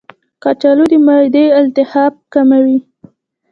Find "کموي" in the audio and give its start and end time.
2.33-2.79